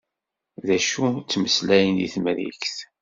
[0.65, 2.75] D acu i ttmeslayen di Temrikt?